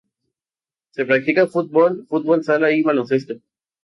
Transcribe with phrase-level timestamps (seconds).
[0.95, 3.35] Se practica fútbol, fútbol sala y baloncesto.